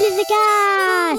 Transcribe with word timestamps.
The 0.00 1.16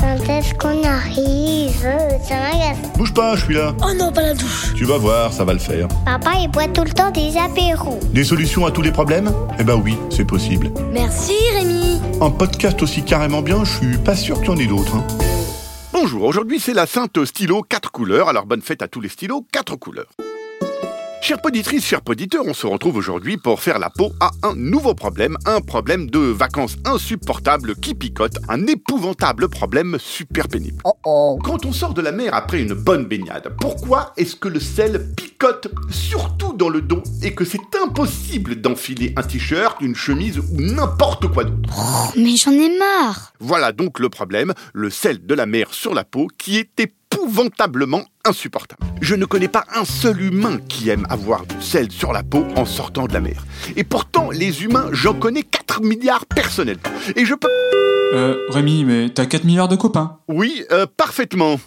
Quand 0.00 0.28
est-ce 0.28 0.54
qu'on 0.54 0.82
arrive 0.82 1.80
Ça 2.26 2.34
m'agace. 2.40 2.78
Bouge 2.96 3.14
pas, 3.14 3.36
je 3.36 3.44
suis 3.44 3.54
là. 3.54 3.72
Oh 3.86 3.92
non, 3.96 4.10
pas 4.10 4.22
la 4.22 4.34
douche. 4.34 4.74
Tu 4.74 4.84
vas 4.84 4.98
voir, 4.98 5.32
ça 5.32 5.44
va 5.44 5.52
le 5.52 5.60
faire. 5.60 5.86
Papa, 6.04 6.32
il 6.40 6.48
boit 6.50 6.66
tout 6.66 6.82
le 6.82 6.90
temps 6.90 7.12
des 7.12 7.36
apéros. 7.36 8.00
Des 8.12 8.24
solutions 8.24 8.66
à 8.66 8.72
tous 8.72 8.82
les 8.82 8.90
problèmes? 8.90 9.32
Eh 9.60 9.64
ben 9.64 9.76
oui, 9.76 9.96
c'est 10.10 10.24
possible. 10.24 10.72
Merci 10.92 11.34
Rémi. 11.54 12.00
Un 12.20 12.30
podcast 12.30 12.82
aussi 12.82 13.04
carrément 13.04 13.42
bien, 13.42 13.64
je 13.64 13.76
suis 13.78 13.98
pas 13.98 14.16
sûr 14.16 14.40
qu'il 14.40 14.46
y 14.48 14.50
en 14.50 14.56
ait 14.58 14.66
d'autres. 14.66 14.96
hein. 14.96 15.06
Bonjour, 15.92 16.24
aujourd'hui 16.24 16.58
c'est 16.58 16.74
la 16.74 16.86
Sainte 16.86 17.24
Stylo 17.24 17.62
4 17.62 17.92
couleurs, 17.92 18.28
alors 18.28 18.46
bonne 18.46 18.62
fête 18.62 18.82
à 18.82 18.88
tous 18.88 19.00
les 19.00 19.08
stylos 19.08 19.46
4 19.52 19.76
couleurs. 19.76 20.08
Chères 21.22 21.40
poditrices, 21.40 21.86
chers 21.86 22.02
poditeurs, 22.02 22.42
on 22.48 22.52
se 22.52 22.66
retrouve 22.66 22.96
aujourd'hui 22.96 23.36
pour 23.36 23.60
faire 23.60 23.78
la 23.78 23.90
peau 23.90 24.12
à 24.18 24.32
un 24.42 24.56
nouveau 24.56 24.92
problème, 24.92 25.36
un 25.46 25.60
problème 25.60 26.10
de 26.10 26.18
vacances 26.18 26.76
insupportables 26.84 27.76
qui 27.76 27.94
picote, 27.94 28.38
un 28.48 28.66
épouvantable 28.66 29.48
problème 29.48 29.98
super 30.00 30.48
pénible. 30.48 30.82
Quand 31.04 31.64
on 31.64 31.72
sort 31.72 31.94
de 31.94 32.02
la 32.02 32.10
mer 32.10 32.34
après 32.34 32.60
une 32.60 32.74
bonne 32.74 33.04
baignade, 33.04 33.54
pourquoi 33.60 34.12
est-ce 34.16 34.34
que 34.34 34.48
le 34.48 34.58
sel 34.58 35.14
picote 35.14 35.68
surtout 35.90 36.54
dans 36.54 36.68
le 36.68 36.80
dos 36.82 37.04
et 37.22 37.36
que 37.36 37.44
c'est 37.44 37.76
impossible 37.80 38.60
d'enfiler 38.60 39.12
un 39.16 39.22
t-shirt, 39.22 39.80
une 39.80 39.94
chemise 39.94 40.40
ou 40.40 40.60
n'importe 40.60 41.28
quoi 41.28 41.44
d'autre? 41.44 42.12
Mais 42.16 42.34
j'en 42.34 42.50
ai 42.50 42.76
marre. 42.76 43.32
voilà 43.38 43.70
donc 43.70 44.00
le 44.00 44.08
problème, 44.08 44.54
le 44.74 44.90
sel 44.90 45.24
de 45.24 45.34
la 45.34 45.46
mer 45.46 45.72
sur 45.72 45.94
la 45.94 46.02
peau 46.02 46.26
qui 46.36 46.58
est 46.58 46.80
épouvantablement 47.22 48.02
insupportable. 48.24 48.82
Je 49.00 49.14
ne 49.14 49.24
connais 49.24 49.48
pas 49.48 49.64
un 49.74 49.84
seul 49.84 50.20
humain 50.20 50.58
qui 50.68 50.88
aime 50.90 51.06
avoir 51.08 51.46
du 51.46 51.60
sel 51.60 51.90
sur 51.90 52.12
la 52.12 52.22
peau 52.22 52.44
en 52.56 52.64
sortant 52.64 53.06
de 53.06 53.12
la 53.12 53.20
mer. 53.20 53.44
Et 53.76 53.84
pourtant, 53.84 54.30
les 54.30 54.64
humains, 54.64 54.88
j'en 54.92 55.14
connais 55.14 55.42
4 55.42 55.82
milliards 55.82 56.26
personnellement. 56.26 56.82
Et 57.16 57.24
je 57.24 57.34
peux... 57.34 57.48
Euh, 58.14 58.36
Rémi, 58.50 58.84
mais 58.84 59.08
t'as 59.08 59.26
4 59.26 59.44
milliards 59.44 59.68
de 59.68 59.76
copains. 59.76 60.18
Oui, 60.28 60.64
euh, 60.70 60.86
parfaitement. 60.96 61.58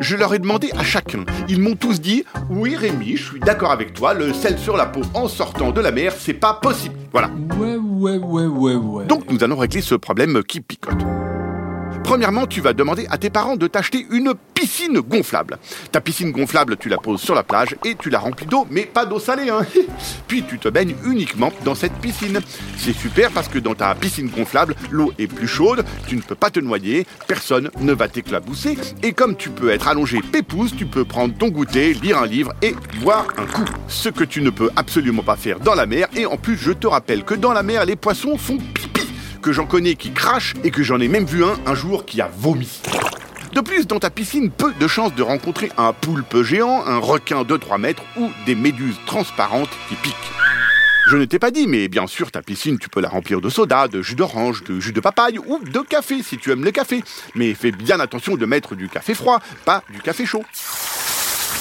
Je 0.00 0.16
leur 0.16 0.34
ai 0.34 0.38
demandé 0.38 0.70
à 0.76 0.84
chacun. 0.84 1.24
Ils 1.48 1.60
m'ont 1.60 1.76
tous 1.76 2.00
dit 2.00 2.24
Oui, 2.50 2.76
Rémi, 2.76 3.16
je 3.16 3.24
suis 3.30 3.40
d'accord 3.40 3.70
avec 3.70 3.94
toi, 3.94 4.14
le 4.14 4.32
sel 4.34 4.58
sur 4.58 4.76
la 4.76 4.86
peau 4.86 5.02
en 5.14 5.28
sortant 5.28 5.70
de 5.70 5.80
la 5.80 5.92
mer, 5.92 6.12
c'est 6.18 6.34
pas 6.34 6.54
possible. 6.54 6.96
Voilà. 7.12 7.30
Ouais, 7.58 7.76
ouais, 7.76 8.16
ouais, 8.16 8.46
ouais, 8.46 8.74
ouais. 8.74 9.06
Donc 9.06 9.30
nous 9.30 9.42
allons 9.42 9.56
régler 9.56 9.80
ce 9.80 9.94
problème 9.94 10.42
qui 10.42 10.60
picote. 10.60 10.98
Premièrement, 12.04 12.46
tu 12.46 12.60
vas 12.60 12.74
demander 12.74 13.06
à 13.10 13.16
tes 13.16 13.30
parents 13.30 13.56
de 13.56 13.66
t'acheter 13.66 14.06
une 14.10 14.34
piscine 14.52 15.00
gonflable. 15.00 15.58
Ta 15.90 16.02
piscine 16.02 16.32
gonflable, 16.32 16.76
tu 16.76 16.90
la 16.90 16.98
poses 16.98 17.22
sur 17.22 17.34
la 17.34 17.42
plage 17.42 17.74
et 17.82 17.94
tu 17.94 18.10
la 18.10 18.18
remplis 18.18 18.44
d'eau, 18.44 18.66
mais 18.70 18.82
pas 18.82 19.06
d'eau 19.06 19.18
salée. 19.18 19.48
Hein. 19.48 19.64
Puis 20.28 20.44
tu 20.44 20.58
te 20.58 20.68
baignes 20.68 20.94
uniquement 21.06 21.50
dans 21.64 21.74
cette 21.74 21.94
piscine. 21.94 22.40
C'est 22.76 22.92
super 22.92 23.30
parce 23.30 23.48
que 23.48 23.58
dans 23.58 23.74
ta 23.74 23.94
piscine 23.94 24.28
gonflable, 24.28 24.76
l'eau 24.90 25.12
est 25.18 25.26
plus 25.26 25.48
chaude, 25.48 25.82
tu 26.06 26.16
ne 26.16 26.20
peux 26.20 26.34
pas 26.34 26.50
te 26.50 26.60
noyer, 26.60 27.06
personne 27.26 27.70
ne 27.80 27.94
va 27.94 28.06
t'éclabousser. 28.06 28.76
Et 29.02 29.12
comme 29.12 29.34
tu 29.34 29.48
peux 29.48 29.70
être 29.70 29.88
allongé 29.88 30.20
pépouze, 30.20 30.74
tu 30.76 30.84
peux 30.84 31.06
prendre 31.06 31.34
ton 31.36 31.48
goûter, 31.48 31.94
lire 31.94 32.18
un 32.18 32.26
livre 32.26 32.52
et 32.60 32.74
boire 33.00 33.26
un 33.38 33.46
coup. 33.46 33.64
Ce 33.88 34.10
que 34.10 34.24
tu 34.24 34.42
ne 34.42 34.50
peux 34.50 34.70
absolument 34.76 35.22
pas 35.22 35.36
faire 35.36 35.58
dans 35.58 35.74
la 35.74 35.86
mer. 35.86 36.08
Et 36.14 36.26
en 36.26 36.36
plus, 36.36 36.58
je 36.58 36.72
te 36.72 36.86
rappelle 36.86 37.24
que 37.24 37.34
dans 37.34 37.54
la 37.54 37.62
mer, 37.62 37.86
les 37.86 37.96
poissons 37.96 38.36
font 38.36 38.58
pipi 38.58 38.83
que 39.44 39.52
j'en 39.52 39.66
connais 39.66 39.94
qui 39.94 40.10
crachent 40.10 40.54
et 40.64 40.70
que 40.70 40.82
j'en 40.82 40.98
ai 41.00 41.08
même 41.08 41.26
vu 41.26 41.44
un 41.44 41.54
un 41.66 41.74
jour 41.74 42.06
qui 42.06 42.22
a 42.22 42.30
vomi. 42.34 42.80
De 43.52 43.60
plus, 43.60 43.86
dans 43.86 43.98
ta 43.98 44.08
piscine, 44.08 44.50
peu 44.50 44.72
de 44.72 44.88
chances 44.88 45.14
de 45.14 45.22
rencontrer 45.22 45.70
un 45.76 45.92
poulpe 45.92 46.42
géant, 46.42 46.82
un 46.86 46.96
requin 46.96 47.44
de 47.44 47.54
3 47.58 47.76
mètres 47.76 48.02
ou 48.16 48.30
des 48.46 48.54
méduses 48.54 48.96
transparentes 49.04 49.68
qui 49.90 49.96
piquent. 49.96 50.14
Je 51.08 51.18
ne 51.18 51.26
t'ai 51.26 51.38
pas 51.38 51.50
dit, 51.50 51.66
mais 51.66 51.88
bien 51.88 52.06
sûr, 52.06 52.30
ta 52.30 52.40
piscine, 52.40 52.78
tu 52.78 52.88
peux 52.88 53.02
la 53.02 53.10
remplir 53.10 53.42
de 53.42 53.50
soda, 53.50 53.86
de 53.86 54.00
jus 54.00 54.14
d'orange, 54.14 54.64
de 54.64 54.80
jus 54.80 54.94
de 54.94 55.00
papaye 55.00 55.38
ou 55.38 55.58
de 55.62 55.80
café 55.80 56.22
si 56.22 56.38
tu 56.38 56.50
aimes 56.50 56.64
le 56.64 56.70
café. 56.70 57.04
Mais 57.34 57.52
fais 57.52 57.70
bien 57.70 58.00
attention 58.00 58.36
de 58.36 58.46
mettre 58.46 58.74
du 58.74 58.88
café 58.88 59.12
froid, 59.12 59.40
pas 59.66 59.82
du 59.92 60.00
café 60.00 60.24
chaud. 60.24 60.42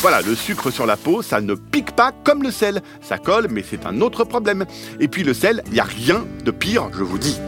Voilà, 0.00 0.20
le 0.22 0.34
sucre 0.34 0.72
sur 0.72 0.84
la 0.84 0.96
peau, 0.96 1.22
ça 1.22 1.40
ne 1.40 1.54
pique 1.54 1.92
pas 1.92 2.10
comme 2.24 2.42
le 2.42 2.50
sel. 2.50 2.82
Ça 3.00 3.18
colle, 3.18 3.46
mais 3.50 3.64
c'est 3.68 3.86
un 3.86 4.00
autre 4.00 4.24
problème. 4.24 4.66
Et 4.98 5.06
puis 5.06 5.22
le 5.22 5.32
sel, 5.32 5.62
il 5.66 5.74
n'y 5.74 5.80
a 5.80 5.84
rien 5.84 6.24
de 6.44 6.50
pire, 6.50 6.88
je 6.92 7.04
vous 7.04 7.18
dis. 7.18 7.38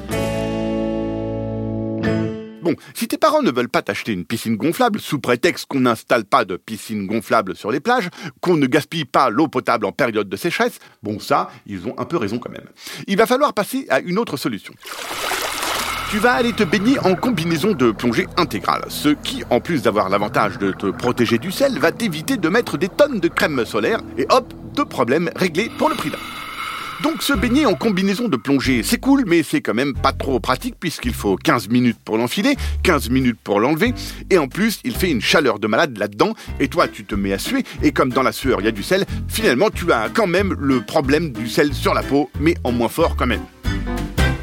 Bon, 2.63 2.75
si 2.95 3.09
tes 3.09 3.17
parents 3.17 3.43
ne 3.43 3.51
veulent 3.51 3.71
pas 3.71 3.81
t'acheter 3.81 4.13
une 4.13 4.27
piscine 4.27 4.57
gonflable, 4.57 5.01
sous 5.01 5.19
prétexte 5.19 5.67
qu'on 5.67 5.81
n'installe 5.81 6.25
pas 6.25 6.45
de 6.45 6.57
piscine 6.57 7.07
gonflable 7.07 7.57
sur 7.57 7.71
les 7.71 7.81
plages, 7.81 8.11
qu'on 8.41 8.57
ne 8.57 8.67
gaspille 8.67 9.07
pas 9.07 9.31
l'eau 9.31 9.49
potable 9.49 9.87
en 9.87 9.93
période 9.93 10.29
de 10.29 10.37
sécheresse, 10.37 10.79
bon 11.03 11.19
ça, 11.19 11.51
ils 11.67 11.87
ont 11.89 11.95
un 11.99 12.05
peu 12.05 12.19
raison 12.19 12.39
quand 12.39 12.51
même. 12.51 12.69
Il 13.07 13.17
va 13.17 13.27
falloir 13.27 13.55
passer 13.55 13.87
à 13.89 14.01
une 14.01 14.19
autre 14.19 14.37
solution. 14.37 14.75
Tu 16.11 16.19
vas 16.19 16.35
aller 16.35 16.53
te 16.53 16.65
baigner 16.65 16.99
en 16.99 17.15
combinaison 17.15 17.73
de 17.73 17.93
plongée 17.93 18.27
intégrale, 18.37 18.85
ce 18.89 19.11
qui, 19.11 19.43
en 19.49 19.61
plus 19.61 19.83
d'avoir 19.83 20.09
l'avantage 20.09 20.59
de 20.59 20.73
te 20.73 20.87
protéger 20.87 21.39
du 21.39 21.53
sel, 21.53 21.79
va 21.79 21.93
t'éviter 21.93 22.37
de 22.37 22.49
mettre 22.49 22.77
des 22.77 22.89
tonnes 22.89 23.21
de 23.21 23.29
crème 23.29 23.65
solaire 23.65 24.01
et 24.19 24.27
hop, 24.29 24.53
deux 24.75 24.85
problèmes 24.85 25.31
réglés 25.37 25.71
pour 25.79 25.89
le 25.89 25.95
prix 25.95 26.11
d'un. 26.11 26.19
Donc 27.03 27.23
se 27.23 27.33
baigner 27.33 27.65
en 27.65 27.75
combinaison 27.75 28.29
de 28.29 28.37
plongée, 28.37 28.83
c'est 28.83 28.99
cool, 28.99 29.25
mais 29.27 29.43
c'est 29.43 29.63
quand 29.63 29.73
même 29.73 29.95
pas 29.95 30.13
trop 30.13 30.39
pratique 30.39 30.75
puisqu'il 30.79 31.15
faut 31.15 31.37
15 31.37 31.69
minutes 31.69 31.99
pour 32.05 32.19
l'enfiler, 32.19 32.57
15 32.83 33.09
minutes 33.09 33.39
pour 33.43 33.59
l'enlever, 33.59 33.95
et 34.29 34.37
en 34.37 34.49
plus 34.49 34.81
il 34.85 34.95
fait 34.95 35.11
une 35.11 35.23
chaleur 35.23 35.59
de 35.59 35.67
malade 35.67 35.97
là-dedans, 35.97 36.35
et 36.59 36.69
toi 36.69 36.89
tu 36.89 37.05
te 37.05 37.15
mets 37.15 37.33
à 37.33 37.39
suer, 37.39 37.65
et 37.83 37.93
comme 37.93 38.11
dans 38.11 38.23
la 38.23 38.33
sueur 38.33 38.61
il 38.61 38.65
y 38.67 38.69
a 38.69 38.73
du 38.73 38.83
sel, 38.83 39.07
finalement 39.29 39.71
tu 39.71 39.91
as 39.93 40.11
quand 40.13 40.27
même 40.27 40.55
le 40.59 40.83
problème 40.83 41.33
du 41.33 41.49
sel 41.49 41.73
sur 41.73 41.95
la 41.95 42.03
peau, 42.03 42.31
mais 42.39 42.55
en 42.65 42.73
moins 42.73 42.89
fort 42.89 43.17
quand 43.17 43.27
même. 43.27 43.45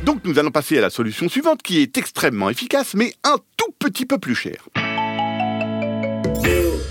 Donc 0.03 0.22
nous 0.23 0.40
allons 0.40 0.51
passer 0.51 0.79
à 0.79 0.81
la 0.81 0.90
solution 0.90 1.29
suivante 1.29 1.62
qui 1.62 1.81
est 1.81 1.96
extrêmement 1.97 2.50
efficace, 2.50 2.96
mais 2.96 3.13
un 3.23 3.38
tout 3.57 3.72
petit 3.78 4.06
peu 4.06 4.17
plus 4.17 4.35
cher. 4.35 4.67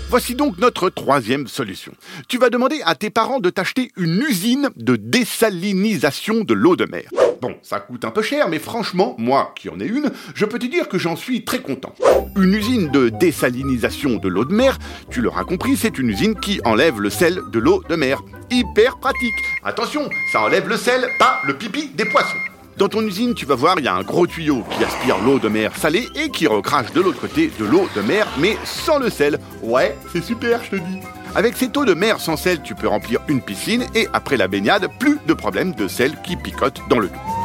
Voici 0.09 0.35
donc 0.35 0.57
notre 0.57 0.89
troisième 0.89 1.47
solution. 1.47 1.91
Tu 2.29 2.37
vas 2.37 2.49
demander 2.49 2.79
à 2.85 2.95
tes 2.95 3.09
parents 3.09 3.41
de 3.41 3.49
t'acheter 3.49 3.91
une 3.97 4.21
usine 4.21 4.69
de 4.77 4.95
désalinisation 4.95 6.45
de 6.45 6.53
l'eau 6.53 6.77
de 6.77 6.85
mer. 6.85 7.09
Bon, 7.41 7.55
ça 7.61 7.81
coûte 7.81 8.05
un 8.05 8.11
peu 8.11 8.21
cher, 8.21 8.47
mais 8.47 8.57
franchement, 8.57 9.15
moi 9.17 9.53
qui 9.57 9.67
en 9.67 9.81
ai 9.81 9.85
une, 9.85 10.09
je 10.33 10.45
peux 10.45 10.59
te 10.59 10.65
dire 10.65 10.87
que 10.87 10.97
j'en 10.97 11.17
suis 11.17 11.43
très 11.43 11.59
content. 11.59 11.93
Une 12.37 12.53
usine 12.53 12.89
de 12.89 13.09
désalinisation 13.09 14.15
de 14.15 14.29
l'eau 14.29 14.45
de 14.45 14.53
mer, 14.53 14.79
tu 15.11 15.21
l'auras 15.21 15.43
compris, 15.43 15.75
c'est 15.75 15.99
une 15.99 16.09
usine 16.09 16.39
qui 16.39 16.61
enlève 16.63 17.01
le 17.01 17.09
sel 17.09 17.41
de 17.51 17.59
l'eau 17.59 17.83
de 17.89 17.95
mer. 17.97 18.21
Hyper 18.49 18.99
pratique. 18.99 19.35
Attention, 19.65 20.09
ça 20.31 20.41
enlève 20.41 20.69
le 20.69 20.77
sel, 20.77 21.05
pas 21.19 21.41
le 21.45 21.57
pipi 21.57 21.89
des 21.89 22.05
poissons. 22.05 22.37
Dans 22.77 22.89
ton 22.89 23.01
usine, 23.01 23.33
tu 23.33 23.47
vas 23.47 23.55
voir, 23.55 23.79
il 23.79 23.85
y 23.85 23.87
a 23.87 23.95
un 23.95 24.03
gros 24.03 24.27
tuyau 24.27 24.63
qui 24.69 24.83
aspire 24.83 25.17
l'eau 25.17 25.39
de 25.39 25.49
mer 25.49 25.75
salée 25.75 26.07
et 26.13 26.29
qui 26.29 26.45
recrache 26.45 26.93
de 26.93 27.01
l'autre 27.01 27.19
côté 27.19 27.51
de 27.59 27.65
l'eau 27.65 27.89
de 27.95 28.01
mer, 28.01 28.27
mais 28.37 28.55
sans 28.65 28.99
le 28.99 29.09
sel. 29.09 29.39
Ouais, 29.63 29.97
c'est 30.13 30.23
super, 30.23 30.63
je 30.63 30.71
te 30.71 30.75
dis. 30.75 30.99
Avec 31.33 31.57
cette 31.57 31.75
eau 31.75 31.85
de 31.85 31.95
mer 31.95 32.19
sans 32.19 32.37
sel, 32.37 32.61
tu 32.61 32.75
peux 32.75 32.87
remplir 32.87 33.19
une 33.29 33.41
piscine 33.41 33.83
et 33.95 34.07
après 34.13 34.37
la 34.37 34.47
baignade, 34.47 34.89
plus 34.99 35.17
de 35.25 35.33
problème 35.33 35.73
de 35.73 35.87
sel 35.87 36.21
qui 36.23 36.35
picote 36.35 36.79
dans 36.87 36.99
le 36.99 37.07
dos. 37.07 37.36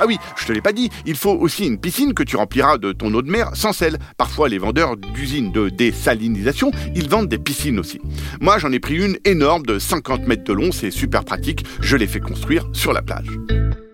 Ah 0.00 0.06
oui, 0.06 0.18
je 0.36 0.46
te 0.46 0.52
l'ai 0.52 0.60
pas 0.60 0.72
dit, 0.72 0.90
il 1.06 1.16
faut 1.16 1.32
aussi 1.32 1.66
une 1.66 1.78
piscine 1.78 2.14
que 2.14 2.22
tu 2.22 2.36
rempliras 2.36 2.78
de 2.78 2.92
ton 2.92 3.12
eau 3.14 3.22
de 3.22 3.30
mer 3.30 3.50
sans 3.54 3.72
sel. 3.72 3.98
Parfois, 4.16 4.48
les 4.48 4.58
vendeurs 4.58 4.96
d'usines 4.96 5.50
de 5.50 5.68
désalinisation, 5.68 6.70
ils 6.94 7.08
vendent 7.08 7.28
des 7.28 7.38
piscines 7.38 7.78
aussi. 7.78 8.00
Moi, 8.40 8.58
j'en 8.58 8.72
ai 8.72 8.78
pris 8.78 8.96
une 8.96 9.18
énorme 9.24 9.64
de 9.64 9.78
50 9.78 10.26
mètres 10.26 10.44
de 10.44 10.52
long, 10.52 10.70
c'est 10.72 10.90
super 10.90 11.24
pratique, 11.24 11.64
je 11.80 11.96
l'ai 11.96 12.06
fait 12.06 12.20
construire 12.20 12.68
sur 12.72 12.92
la 12.92 13.02
plage. 13.02 13.28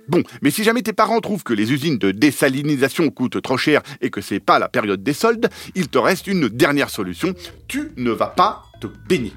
Bon, 0.09 0.23
mais 0.43 0.51
si 0.51 0.65
jamais 0.65 0.83
tes 0.83 0.93
parents 0.93 1.21
trouvent 1.21 1.43
que 1.43 1.55
les 1.55 1.73
usines 1.73 1.97
de 1.97 2.11
désalinisation 2.11 3.09
coûtent 3.09 3.41
trop 3.41 3.57
cher 3.57 3.81
et 4.03 4.11
que 4.11 4.21
c'est 4.21 4.41
pas 4.41 4.59
la 4.59 4.69
période 4.69 5.03
des 5.03 5.15
soldes, 5.15 5.49
il 5.75 5.89
te 5.89 5.99
reste 5.99 6.27
une 6.27 6.49
dernière 6.49 6.91
solution, 6.91 7.33
tu 7.69 7.91
ne 7.97 8.11
vas 8.11 8.27
pas 8.27 8.65
te 8.81 8.87
baigner. 9.09 9.33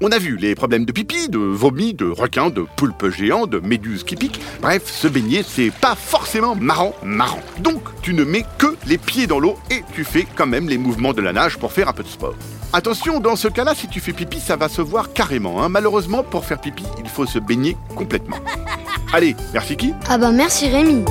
On 0.00 0.12
a 0.12 0.18
vu 0.18 0.36
les 0.36 0.54
problèmes 0.54 0.84
de 0.84 0.92
pipi, 0.92 1.28
de 1.28 1.38
vomi, 1.38 1.92
de 1.92 2.04
requins, 2.08 2.50
de 2.50 2.64
poulpes 2.76 3.08
géants, 3.10 3.48
de 3.48 3.58
méduses 3.58 4.04
qui 4.04 4.14
piquent. 4.14 4.40
Bref, 4.60 4.88
se 4.88 5.08
baigner, 5.08 5.42
c'est 5.42 5.72
pas 5.72 5.96
forcément 5.96 6.54
marrant, 6.54 6.94
marrant. 7.02 7.40
Donc, 7.58 7.82
tu 8.00 8.14
ne 8.14 8.22
mets 8.22 8.44
que 8.58 8.76
les 8.86 8.96
pieds 8.96 9.26
dans 9.26 9.40
l'eau 9.40 9.56
et 9.72 9.82
tu 9.94 10.04
fais 10.04 10.24
quand 10.36 10.46
même 10.46 10.68
les 10.68 10.78
mouvements 10.78 11.12
de 11.12 11.20
la 11.20 11.32
nage 11.32 11.56
pour 11.58 11.72
faire 11.72 11.88
un 11.88 11.92
peu 11.92 12.04
de 12.04 12.08
sport. 12.08 12.34
Attention, 12.72 13.18
dans 13.18 13.34
ce 13.34 13.48
cas-là, 13.48 13.74
si 13.74 13.88
tu 13.88 13.98
fais 13.98 14.12
pipi, 14.12 14.38
ça 14.38 14.54
va 14.54 14.68
se 14.68 14.80
voir 14.82 15.12
carrément. 15.12 15.62
hein. 15.64 15.68
Malheureusement, 15.68 16.22
pour 16.22 16.44
faire 16.44 16.60
pipi, 16.60 16.84
il 17.02 17.08
faut 17.08 17.26
se 17.26 17.40
baigner 17.40 17.76
complètement. 17.96 18.36
Allez, 19.12 19.34
merci 19.52 19.76
qui 19.76 19.94
Ah 20.08 20.16
bah 20.18 20.30
merci 20.30 20.68
Rémi. 20.68 21.04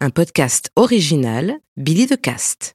Un 0.00 0.10
podcast 0.10 0.70
original, 0.74 1.54
Billy 1.76 2.06
de 2.06 2.16
Cast. 2.16 2.74